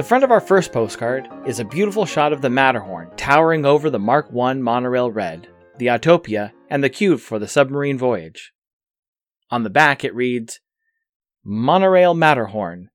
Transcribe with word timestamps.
The 0.00 0.06
front 0.06 0.24
of 0.24 0.30
our 0.30 0.40
first 0.40 0.72
postcard 0.72 1.28
is 1.44 1.60
a 1.60 1.64
beautiful 1.66 2.06
shot 2.06 2.32
of 2.32 2.40
the 2.40 2.48
Matterhorn 2.48 3.10
towering 3.18 3.66
over 3.66 3.90
the 3.90 3.98
Mark 3.98 4.28
I 4.34 4.54
monorail 4.54 5.10
red, 5.10 5.46
the 5.76 5.88
Autopia, 5.88 6.52
and 6.70 6.82
the 6.82 6.88
cube 6.88 7.20
for 7.20 7.38
the 7.38 7.46
submarine 7.46 7.98
voyage. 7.98 8.54
On 9.50 9.62
the 9.62 9.68
back 9.68 10.02
it 10.02 10.14
reads 10.14 10.60
Monorail 11.44 12.14
Matterhorn. 12.14 12.88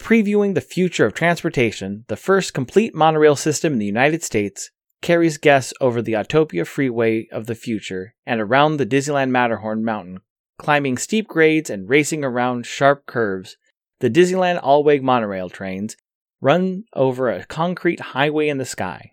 Previewing 0.00 0.56
the 0.56 0.60
future 0.60 1.06
of 1.06 1.14
transportation, 1.14 2.04
the 2.08 2.16
first 2.16 2.54
complete 2.54 2.92
monorail 2.92 3.36
system 3.36 3.74
in 3.74 3.78
the 3.78 3.86
United 3.86 4.24
States 4.24 4.72
carries 5.00 5.38
guests 5.38 5.72
over 5.80 6.02
the 6.02 6.14
Autopia 6.14 6.66
Freeway 6.66 7.28
of 7.30 7.46
the 7.46 7.54
future 7.54 8.16
and 8.26 8.40
around 8.40 8.78
the 8.78 8.86
Disneyland 8.86 9.30
Matterhorn 9.30 9.84
Mountain, 9.84 10.22
climbing 10.58 10.98
steep 10.98 11.28
grades 11.28 11.70
and 11.70 11.88
racing 11.88 12.24
around 12.24 12.66
sharp 12.66 13.06
curves 13.06 13.56
the 14.00 14.10
Disneyland 14.10 14.62
Alweg 14.62 15.02
monorail 15.02 15.48
trains 15.48 15.96
run 16.40 16.84
over 16.92 17.30
a 17.30 17.44
concrete 17.44 18.00
highway 18.00 18.48
in 18.48 18.58
the 18.58 18.64
sky. 18.64 19.12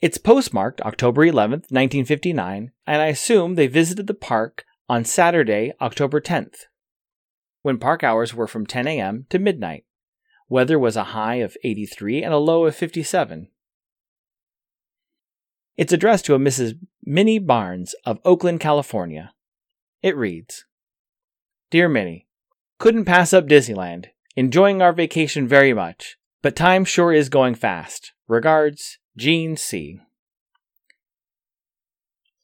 It's 0.00 0.18
postmarked 0.18 0.80
October 0.80 1.24
11th, 1.24 1.70
1959, 1.70 2.72
and 2.88 3.02
I 3.02 3.06
assume 3.06 3.54
they 3.54 3.68
visited 3.68 4.08
the 4.08 4.14
park 4.14 4.64
on 4.88 5.04
Saturday, 5.04 5.72
October 5.80 6.20
10th, 6.20 6.66
when 7.62 7.78
park 7.78 8.02
hours 8.02 8.34
were 8.34 8.48
from 8.48 8.66
10 8.66 8.88
a.m. 8.88 9.26
to 9.30 9.38
midnight. 9.38 9.84
Weather 10.48 10.78
was 10.78 10.96
a 10.96 11.04
high 11.04 11.36
of 11.36 11.56
83 11.62 12.24
and 12.24 12.34
a 12.34 12.38
low 12.38 12.66
of 12.66 12.74
57. 12.74 13.48
It's 15.76 15.92
addressed 15.92 16.26
to 16.26 16.34
a 16.34 16.38
Mrs. 16.38 16.78
Minnie 17.04 17.38
Barnes 17.38 17.94
of 18.04 18.18
Oakland, 18.24 18.60
California. 18.60 19.32
It 20.02 20.16
reads 20.16 20.64
Dear 21.70 21.88
Minnie, 21.88 22.26
couldn't 22.82 23.04
pass 23.04 23.32
up 23.32 23.46
Disneyland. 23.46 24.06
Enjoying 24.34 24.82
our 24.82 24.92
vacation 24.92 25.46
very 25.46 25.72
much, 25.72 26.16
but 26.42 26.56
time 26.56 26.84
sure 26.84 27.12
is 27.12 27.28
going 27.28 27.54
fast. 27.54 28.10
Regards, 28.26 28.98
Gene 29.16 29.56
C. 29.56 30.00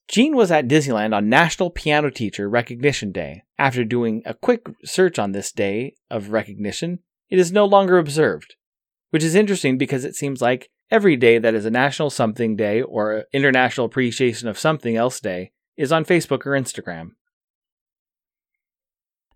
Gene 0.06 0.36
was 0.36 0.53
at 0.53 0.69
Disneyland 0.69 1.12
on 1.12 1.28
National 1.28 1.70
Piano 1.70 2.09
Teacher 2.09 2.48
Recognition 2.48 3.11
Day. 3.11 3.42
After 3.59 3.83
doing 3.83 4.22
a 4.25 4.33
quick 4.33 4.69
search 4.84 5.19
on 5.19 5.33
this 5.33 5.50
day 5.50 5.94
of 6.09 6.31
recognition, 6.31 7.00
it 7.28 7.41
is 7.41 7.50
no 7.50 7.64
longer 7.64 7.98
observed, 7.98 8.55
which 9.11 9.25
is 9.25 9.34
interesting 9.34 9.77
because 9.77 10.05
it 10.05 10.14
seems 10.14 10.41
like 10.41 10.70
every 10.89 11.16
day 11.16 11.41
that 11.41 11.56
is 11.56 11.64
a 11.64 11.70
National 11.70 12.11
Something 12.11 12.55
Day 12.55 12.81
or 12.81 13.25
International 13.33 13.86
Appreciation 13.86 14.47
of 14.47 14.56
Something 14.56 14.94
Else 14.94 15.19
Day 15.19 15.50
is 15.77 15.91
on 15.91 16.05
Facebook 16.05 16.47
or 16.47 16.53
Instagram. 16.53 17.14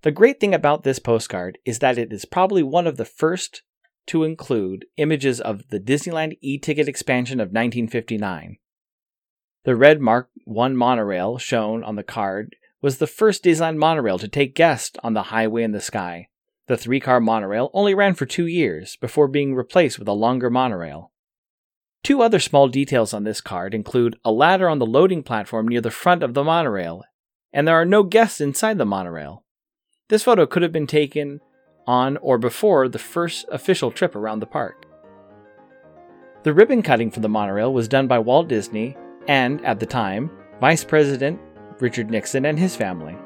The 0.03 0.11
great 0.11 0.41
thing 0.41 0.53
about 0.53 0.83
this 0.83 0.99
postcard 0.99 1.59
is 1.65 1.79
that 1.79 1.97
it 1.97 2.13
is 2.13 2.25
probably 2.25 2.63
one 2.63 2.89
of 2.89 2.97
the 2.97 3.05
first 3.05 3.63
to 4.07 4.25
include 4.25 4.87
images 4.97 5.41
of 5.41 5.69
the 5.69 5.79
Disneyland 5.79 6.37
e 6.41 6.59
ticket 6.59 6.89
expansion 6.89 7.39
of 7.39 7.49
1959. 7.49 8.59
The 9.65 9.77
red 9.77 10.01
Mark 10.01 10.29
I 10.49 10.69
monorail 10.69 11.39
shown 11.39 11.85
on 11.85 11.95
the 11.95 12.03
card 12.03 12.57
was 12.81 12.99
the 12.99 13.07
first 13.07 13.45
Disneyland 13.45 13.77
monorail 13.77 14.19
to 14.19 14.27
take 14.27 14.57
guests 14.57 14.99
on 15.05 15.15
the 15.15 15.25
highway 15.25 15.63
in 15.63 15.71
the 15.71 15.81
sky. 15.81 16.29
The 16.67 16.77
three 16.77 16.99
car 16.99 17.21
monorail 17.21 17.71
only 17.73 17.95
ran 17.95 18.15
for 18.15 18.27
two 18.27 18.47
years 18.47 18.97
before 18.97 19.29
being 19.29 19.55
replaced 19.55 20.01
with 20.01 20.09
a 20.09 20.13
longer 20.13 20.51
monorail. 20.51 21.13
Two 22.03 22.23
other 22.23 22.41
small 22.41 22.67
details 22.67 23.15
on 23.15 23.23
this 23.23 23.41
card 23.41 23.73
include 23.73 24.19
a 24.25 24.33
ladder 24.33 24.69
on 24.69 24.81
the 24.81 24.87
loading 24.87 25.23
platform 25.23 25.69
near 25.69 25.81
the 25.81 25.93
front 25.93 26.25
of 26.25 26.35
the 26.35 26.43
monorail, 26.43 27.05
and 27.53 27.69
there 27.69 27.77
are 27.77 27.85
no 27.85 28.03
guests 28.03 28.41
inside 28.41 28.79
the 28.79 28.85
monorail. 28.85 29.45
This 30.13 30.25
photo 30.25 30.45
could 30.45 30.61
have 30.61 30.73
been 30.73 30.87
taken 30.87 31.41
on 31.87 32.19
or 32.19 32.37
before 32.37 32.87
the 32.87 32.99
first 32.99 33.47
official 33.51 33.91
trip 33.91 34.15
around 34.15 34.41
the 34.41 34.47
park. 34.47 34.85
The 36.43 36.53
ribbon 36.53 36.83
cutting 36.83 37.11
for 37.11 37.21
the 37.21 37.31
monorail 37.31 37.73
was 37.73 37.89
done 37.89 38.09
by 38.09 38.19
Walt 38.19 38.47
Disney 38.47 38.95
and, 39.27 39.65
at 39.65 39.81
the 39.81 39.87
time, 39.87 40.31
Vice 40.61 40.85
President 40.85 41.41
Richard 41.81 42.11
Nixon 42.11 42.45
and 42.45 42.59
his 42.59 42.77
family. 42.77 43.17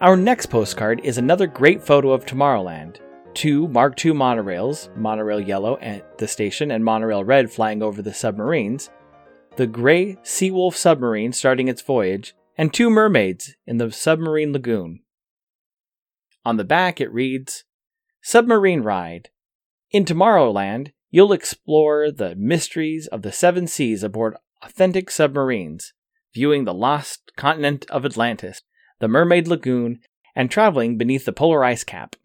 Our 0.00 0.16
next 0.16 0.46
postcard 0.46 1.00
is 1.02 1.18
another 1.18 1.48
great 1.48 1.82
photo 1.82 2.12
of 2.12 2.24
Tomorrowland. 2.24 2.98
Two 3.34 3.66
Mark 3.66 4.04
II 4.04 4.12
monorails, 4.12 4.96
Monorail 4.96 5.40
Yellow 5.40 5.76
at 5.80 6.18
the 6.18 6.28
station 6.28 6.70
and 6.70 6.84
Monorail 6.84 7.24
Red 7.24 7.50
flying 7.50 7.82
over 7.82 8.00
the 8.00 8.14
submarines, 8.14 8.90
the 9.56 9.66
gray 9.66 10.14
Seawolf 10.22 10.74
submarine 10.76 11.32
starting 11.32 11.66
its 11.66 11.82
voyage, 11.82 12.36
and 12.56 12.72
two 12.72 12.90
mermaids 12.90 13.56
in 13.66 13.78
the 13.78 13.90
submarine 13.90 14.52
lagoon. 14.52 15.00
On 16.44 16.58
the 16.58 16.64
back 16.64 17.00
it 17.00 17.12
reads 17.12 17.64
Submarine 18.22 18.82
Ride. 18.82 19.30
In 19.90 20.04
Tomorrowland, 20.04 20.92
you'll 21.10 21.32
explore 21.32 22.12
the 22.12 22.36
mysteries 22.36 23.08
of 23.08 23.22
the 23.22 23.32
seven 23.32 23.66
seas 23.66 24.04
aboard 24.04 24.36
authentic 24.62 25.10
submarines, 25.10 25.92
viewing 26.32 26.66
the 26.66 26.74
lost 26.74 27.32
continent 27.36 27.84
of 27.90 28.04
Atlantis 28.04 28.62
the 29.00 29.08
Mermaid 29.08 29.48
Lagoon, 29.48 30.00
and 30.34 30.50
traveling 30.50 30.96
beneath 30.96 31.24
the 31.24 31.32
polar 31.32 31.64
ice 31.64 31.84
cap. 31.84 32.16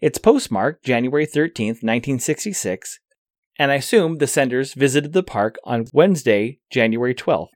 It's 0.00 0.18
postmarked 0.18 0.84
January 0.84 1.26
13, 1.26 1.68
1966, 1.68 3.00
and 3.58 3.72
I 3.72 3.76
assume 3.76 4.18
the 4.18 4.26
senders 4.26 4.74
visited 4.74 5.12
the 5.12 5.22
park 5.22 5.56
on 5.64 5.86
Wednesday, 5.92 6.60
January 6.70 7.14
12th. 7.14 7.48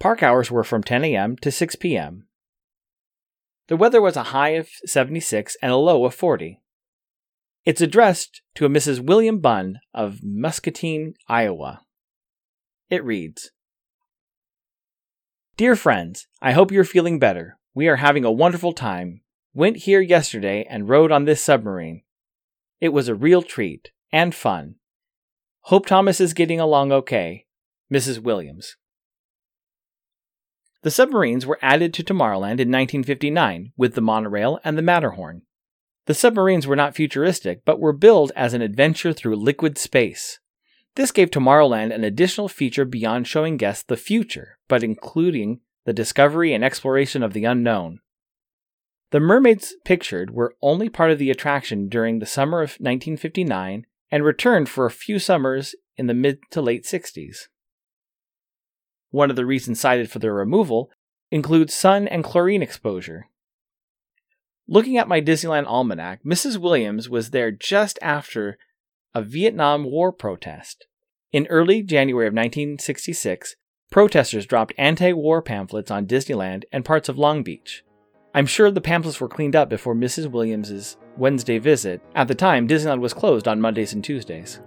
Park 0.00 0.22
hours 0.22 0.50
were 0.50 0.64
from 0.64 0.82
10 0.82 1.04
a.m. 1.04 1.36
to 1.36 1.52
6 1.52 1.76
p.m. 1.76 2.26
The 3.68 3.76
weather 3.76 4.02
was 4.02 4.16
a 4.16 4.24
high 4.24 4.50
of 4.50 4.68
76 4.84 5.56
and 5.62 5.70
a 5.70 5.76
low 5.76 6.04
of 6.04 6.14
40. 6.14 6.60
It's 7.64 7.80
addressed 7.80 8.42
to 8.56 8.66
a 8.66 8.68
Mrs. 8.68 9.00
William 9.00 9.38
Bunn 9.38 9.78
of 9.94 10.20
Muscatine, 10.22 11.14
Iowa. 11.28 11.80
It 12.90 13.04
reads 13.04 13.52
Dear 15.56 15.76
friends, 15.76 16.26
I 16.42 16.50
hope 16.50 16.72
you're 16.72 16.82
feeling 16.82 17.20
better. 17.20 17.58
We 17.74 17.86
are 17.86 17.96
having 17.96 18.24
a 18.24 18.32
wonderful 18.32 18.72
time. 18.72 19.20
Went 19.54 19.76
here 19.76 20.00
yesterday 20.00 20.66
and 20.68 20.88
rode 20.88 21.12
on 21.12 21.26
this 21.26 21.40
submarine. 21.40 22.02
It 22.80 22.88
was 22.88 23.06
a 23.06 23.14
real 23.14 23.40
treat 23.40 23.92
and 24.10 24.34
fun. 24.34 24.74
Hope 25.66 25.86
Thomas 25.86 26.20
is 26.20 26.34
getting 26.34 26.58
along 26.58 26.90
okay. 26.90 27.46
Mrs. 27.92 28.18
Williams. 28.18 28.76
The 30.82 30.90
submarines 30.90 31.46
were 31.46 31.60
added 31.62 31.94
to 31.94 32.02
Tomorrowland 32.02 32.58
in 32.58 32.72
1959 32.72 33.74
with 33.76 33.94
the 33.94 34.00
monorail 34.00 34.58
and 34.64 34.76
the 34.76 34.82
Matterhorn. 34.82 35.42
The 36.06 36.14
submarines 36.14 36.66
were 36.66 36.74
not 36.74 36.96
futuristic, 36.96 37.64
but 37.64 37.78
were 37.78 37.92
billed 37.92 38.32
as 38.34 38.54
an 38.54 38.60
adventure 38.60 39.12
through 39.12 39.36
liquid 39.36 39.78
space. 39.78 40.40
This 40.96 41.10
gave 41.10 41.30
Tomorrowland 41.30 41.92
an 41.92 42.04
additional 42.04 42.48
feature 42.48 42.84
beyond 42.84 43.26
showing 43.26 43.56
guests 43.56 43.82
the 43.82 43.96
future, 43.96 44.58
but 44.68 44.84
including 44.84 45.60
the 45.84 45.92
discovery 45.92 46.54
and 46.54 46.64
exploration 46.64 47.22
of 47.22 47.32
the 47.32 47.44
unknown. 47.44 48.00
The 49.10 49.20
mermaids 49.20 49.74
pictured 49.84 50.30
were 50.30 50.56
only 50.62 50.88
part 50.88 51.10
of 51.10 51.18
the 51.18 51.30
attraction 51.30 51.88
during 51.88 52.18
the 52.18 52.26
summer 52.26 52.58
of 52.58 52.70
1959 52.70 53.86
and 54.10 54.24
returned 54.24 54.68
for 54.68 54.86
a 54.86 54.90
few 54.90 55.18
summers 55.18 55.74
in 55.96 56.06
the 56.06 56.14
mid 56.14 56.38
to 56.50 56.62
late 56.62 56.84
60s. 56.84 57.48
One 59.10 59.30
of 59.30 59.36
the 59.36 59.46
reasons 59.46 59.80
cited 59.80 60.10
for 60.10 60.18
their 60.18 60.34
removal 60.34 60.90
includes 61.30 61.74
sun 61.74 62.08
and 62.08 62.24
chlorine 62.24 62.62
exposure. 62.62 63.28
Looking 64.66 64.96
at 64.96 65.08
my 65.08 65.20
Disneyland 65.20 65.66
almanac, 65.66 66.24
Mrs. 66.24 66.56
Williams 66.56 67.08
was 67.08 67.30
there 67.30 67.50
just 67.50 67.98
after 68.00 68.58
a 69.14 69.22
Vietnam 69.22 69.84
War 69.84 70.12
protest. 70.12 70.86
In 71.32 71.46
early 71.46 71.82
January 71.82 72.26
of 72.26 72.32
1966, 72.32 73.56
protesters 73.90 74.46
dropped 74.46 74.74
anti 74.76 75.12
war 75.12 75.40
pamphlets 75.40 75.90
on 75.90 76.06
Disneyland 76.06 76.64
and 76.72 76.84
parts 76.84 77.08
of 77.08 77.18
Long 77.18 77.42
Beach. 77.42 77.84
I'm 78.34 78.46
sure 78.46 78.70
the 78.70 78.80
pamphlets 78.80 79.20
were 79.20 79.28
cleaned 79.28 79.54
up 79.54 79.68
before 79.68 79.94
Mrs. 79.94 80.30
Williams's 80.30 80.96
Wednesday 81.16 81.58
visit. 81.58 82.02
At 82.14 82.26
the 82.28 82.34
time, 82.34 82.66
Disneyland 82.66 83.00
was 83.00 83.14
closed 83.14 83.46
on 83.46 83.60
Mondays 83.60 83.92
and 83.92 84.02
Tuesdays. 84.02 84.60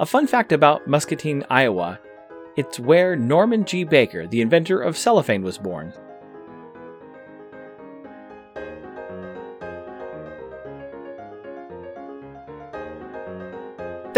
A 0.00 0.06
fun 0.06 0.26
fact 0.26 0.50
about 0.50 0.88
Muscatine, 0.88 1.44
Iowa 1.48 2.00
it's 2.56 2.78
where 2.78 3.16
Norman 3.16 3.64
G. 3.64 3.82
Baker, 3.82 4.28
the 4.28 4.40
inventor 4.40 4.80
of 4.80 4.96
cellophane, 4.96 5.42
was 5.42 5.58
born. 5.58 5.92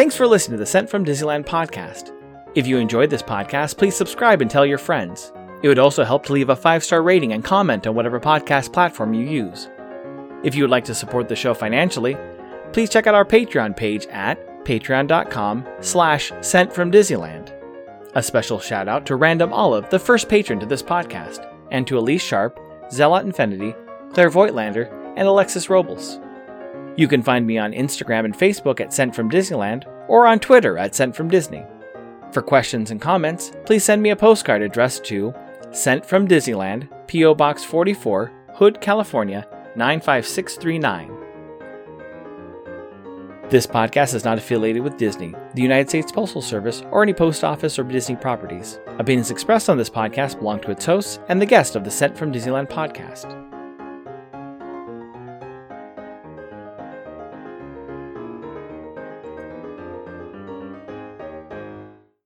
Thanks 0.06 0.14
for 0.14 0.28
listening 0.28 0.56
to 0.56 0.60
the 0.60 0.66
Sent 0.66 0.88
from 0.88 1.04
Disneyland 1.04 1.46
podcast. 1.46 2.12
If 2.54 2.64
you 2.64 2.78
enjoyed 2.78 3.10
this 3.10 3.24
podcast, 3.24 3.76
please 3.76 3.96
subscribe 3.96 4.40
and 4.40 4.48
tell 4.48 4.64
your 4.64 4.78
friends. 4.78 5.32
It 5.64 5.68
would 5.68 5.80
also 5.80 6.04
help 6.04 6.24
to 6.26 6.32
leave 6.32 6.48
a 6.48 6.54
five 6.54 6.84
star 6.84 7.02
rating 7.02 7.32
and 7.32 7.42
comment 7.42 7.88
on 7.88 7.96
whatever 7.96 8.20
podcast 8.20 8.72
platform 8.72 9.14
you 9.14 9.26
use. 9.26 9.68
If 10.44 10.54
you 10.54 10.62
would 10.62 10.70
like 10.70 10.84
to 10.84 10.94
support 10.94 11.28
the 11.28 11.34
show 11.34 11.54
financially, 11.54 12.16
please 12.72 12.88
check 12.88 13.08
out 13.08 13.16
our 13.16 13.24
Patreon 13.24 13.76
page 13.76 14.06
at 14.06 14.38
patreon.com 14.64 15.66
slash 15.80 16.30
sent 16.40 16.72
from 16.72 16.92
Disneyland. 16.92 17.52
A 18.14 18.22
special 18.22 18.60
shout 18.60 18.86
out 18.86 19.06
to 19.06 19.16
Random 19.16 19.52
Olive, 19.52 19.90
the 19.90 19.98
first 19.98 20.28
patron 20.28 20.60
to 20.60 20.66
this 20.66 20.84
podcast, 20.84 21.52
and 21.72 21.84
to 21.88 21.98
Elise 21.98 22.22
Sharp, 22.22 22.60
Zealot 22.92 23.26
Infinity, 23.26 23.74
Claire 24.12 24.30
Voigtlander, 24.30 24.88
and 25.16 25.26
Alexis 25.26 25.68
Robles. 25.68 26.20
You 26.96 27.08
can 27.08 27.24
find 27.24 27.44
me 27.44 27.58
on 27.58 27.72
Instagram 27.72 28.24
and 28.24 28.38
Facebook 28.38 28.78
at 28.80 28.92
Sent 28.92 29.16
from 29.16 29.28
Disneyland 29.28 29.84
or 30.08 30.26
on 30.26 30.38
Twitter 30.38 30.78
at 30.78 30.94
Sent 30.94 31.14
from 31.14 31.28
Disney. 31.28 31.64
For 32.32 32.42
questions 32.42 32.90
and 32.90 33.00
comments, 33.00 33.52
please 33.64 33.84
send 33.84 34.02
me 34.02 34.10
a 34.10 34.16
postcard 34.16 34.62
addressed 34.62 35.04
to 35.04 35.34
Sent 35.70 36.04
from 36.04 36.28
Disneyland, 36.28 36.88
P.O. 37.06 37.34
Box 37.34 37.64
44, 37.64 38.32
Hood, 38.54 38.80
California 38.80 39.46
95639. 39.76 41.12
This 43.48 43.66
podcast 43.66 44.14
is 44.14 44.24
not 44.24 44.38
affiliated 44.38 44.82
with 44.82 44.96
Disney, 44.96 45.32
the 45.54 45.62
United 45.62 45.88
States 45.88 46.10
Postal 46.10 46.42
Service, 46.42 46.82
or 46.90 47.04
any 47.04 47.14
post 47.14 47.44
office 47.44 47.78
or 47.78 47.84
Disney 47.84 48.16
properties. 48.16 48.80
Opinions 48.98 49.30
expressed 49.30 49.70
on 49.70 49.78
this 49.78 49.88
podcast 49.88 50.40
belong 50.40 50.58
to 50.60 50.72
its 50.72 50.84
hosts 50.84 51.20
and 51.28 51.40
the 51.40 51.46
guest 51.46 51.76
of 51.76 51.84
the 51.84 51.90
Sent 51.90 52.18
from 52.18 52.32
Disneyland 52.32 52.68
podcast. 52.68 53.55